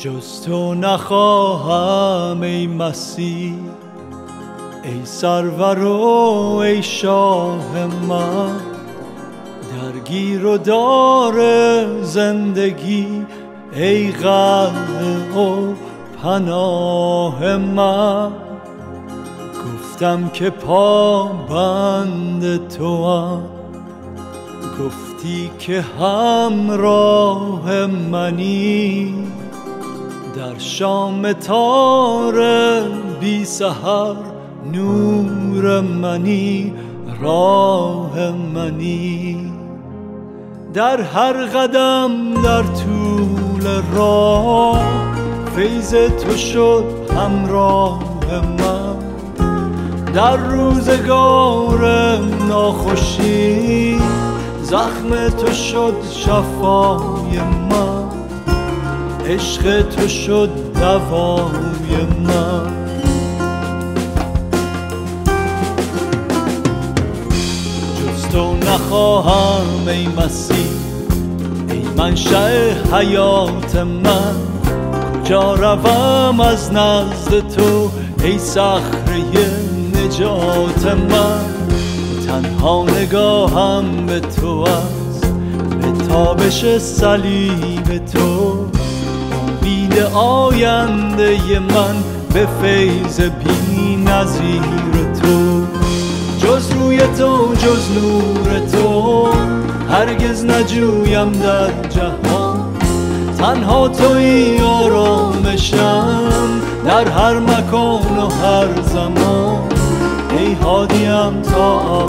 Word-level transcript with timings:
جز 0.00 0.42
تو 0.42 0.74
نخواهم 0.74 2.42
ای 2.42 2.66
مسیح. 2.66 3.54
ای 4.84 5.00
سرور 5.04 5.84
و 5.84 6.56
ای 6.56 6.82
شاه 6.82 7.86
من. 8.08 8.60
درگیر 9.72 10.46
و 10.46 10.58
دار 10.58 11.36
زندگی 12.02 13.26
ای 13.72 14.12
قلب 14.12 15.36
و 15.36 15.74
پناه 16.22 17.56
من. 17.56 18.32
گفتم 19.52 20.28
که 20.28 20.50
پا 20.50 21.24
بند 21.24 22.68
تو 22.68 23.06
هم 23.06 23.42
گفتی 24.80 25.50
که 25.58 25.80
همراه 25.80 27.86
منی. 27.86 29.14
در 30.40 30.58
شام 30.58 31.32
تار 31.32 32.34
بی 33.20 33.44
سهر 33.44 34.16
نور 34.72 35.80
منی 35.80 36.74
راه 37.20 38.30
منی. 38.54 39.52
در 40.74 41.00
هر 41.00 41.32
قدم 41.32 42.10
در 42.42 42.62
طول 42.62 43.82
راه 43.94 44.80
فیض 45.56 45.94
تو 45.94 46.36
شد 46.36 46.84
همراه 47.16 48.00
من. 48.58 48.96
در 50.14 50.36
روزگار 50.36 52.16
ناخوشی 52.48 53.98
زخم 54.62 55.28
تو 55.28 55.52
شد 55.52 55.94
شفای 56.12 57.40
من. 57.70 57.99
عشق 59.30 59.82
تو 59.82 60.08
شد 60.08 60.50
دوای 60.74 62.04
من. 62.26 62.72
جز 67.94 68.28
تو 68.32 68.56
نخواهم 68.56 69.88
ای 69.88 70.08
مسیح 70.08 70.70
ای 71.70 71.82
منشأ 71.96 72.48
حیات 72.92 73.76
من. 73.76 74.34
کجا 75.24 75.54
روم 75.54 76.40
از 76.40 76.72
نزد 76.72 77.48
تو 77.56 77.90
ای 78.24 78.38
صخره 78.38 79.22
نجات 79.94 80.86
من؟ 80.86 81.44
تنها 82.26 82.84
نگاهم 82.84 84.06
به 84.06 84.20
تو 84.20 84.64
است 84.68 85.26
به 85.80 86.06
تابش 86.08 86.78
صلیب 86.78 88.06
تو. 88.06 88.39
امید 89.90 90.02
آینده 90.14 91.58
من 91.58 91.94
به 92.34 92.48
فیض 92.62 93.20
بی 93.20 93.96
نظیر 93.96 94.62
تو. 95.22 95.62
جز 96.38 96.70
روی 96.70 96.98
تو 96.98 97.54
جز 97.54 97.90
نور 97.90 98.58
تو 98.72 99.28
هرگز 99.90 100.44
نجویم 100.44 101.32
در 101.32 101.88
جهان. 101.88 102.60
تنها 103.38 103.88
توی 103.88 104.58
آرامشم 104.58 106.60
در 106.84 107.08
هر 107.08 107.38
مکان 107.38 108.18
و 108.18 108.28
هر 108.28 108.82
زمان. 108.82 109.68
ای 110.38 110.52
هادیم 110.52 111.42
تا 111.42 112.06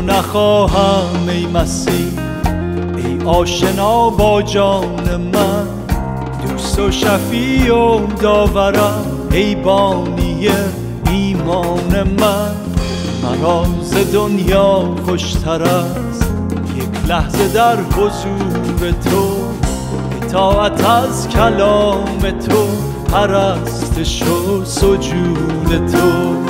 نخواهم 0.00 1.28
ای 1.28 1.46
مسیح. 1.46 2.12
ای 2.96 3.26
آشنا 3.26 4.10
با 4.10 4.42
جان 4.42 5.16
من. 5.34 5.66
دوست 6.48 6.78
و 6.78 6.90
شفیع 6.90 7.74
و 7.74 8.06
داورم. 8.06 9.04
ای 9.32 9.54
بانی 9.54 10.48
ایمان 11.10 12.02
من. 12.20 12.54
مرا 13.22 13.64
ز 13.82 14.12
دنیا 14.12 14.94
خوشتر 15.06 15.62
است. 15.62 16.32
یک 16.76 17.10
لحظه 17.10 17.48
در 17.48 17.76
حضور 17.76 18.90
تو. 18.90 19.36
اطاعت 20.22 20.84
از 20.84 21.28
کلام 21.28 22.20
تو. 22.48 22.68
پرستش 23.12 24.22
و 24.22 24.64
سجود 24.64 25.90
تو. 25.92 26.47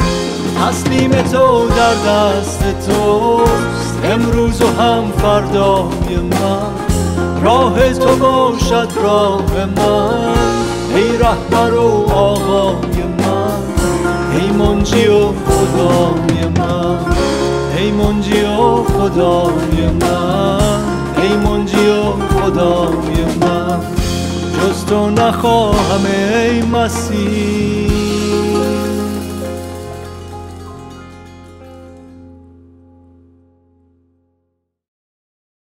تسلیم 0.61 1.11
تو 1.11 1.69
در 1.69 1.95
دست 1.95 2.65
توست. 2.87 4.01
امروز 4.05 4.63
و 4.63 4.67
هم 4.67 5.13
فردای 5.19 6.17
من. 6.17 7.43
راه 7.45 7.93
تو 7.93 8.17
باشد 8.17 8.89
راه 9.03 9.67
من. 9.77 10.35
ای 10.95 11.19
رهبر 11.19 11.75
و 11.75 12.11
آقای 12.11 13.03
من. 13.19 13.63
ای 14.33 14.51
منجی 14.51 15.07
و 15.07 15.27
خدای 15.27 16.49
من. 16.59 16.99
ای 17.79 17.91
منجی 17.91 18.43
و 18.43 18.85
خدای 18.85 19.87
من. 20.01 20.81
ای 21.23 21.37
منجی 21.37 21.87
و 21.87 22.03
خدای 22.35 23.25
من. 23.41 23.81
جز 24.59 24.85
تو 24.85 25.11
نخواهم 25.11 26.07
ای 26.35 26.63
مسیح. 26.63 27.88